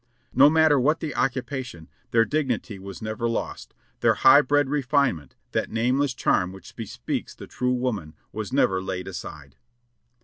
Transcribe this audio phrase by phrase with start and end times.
[0.33, 5.69] No matter what the occupation, their dignity was never lost; their high bred refinement, that
[5.69, 9.57] name less charm which bespeaks the true woman, was never laid aside.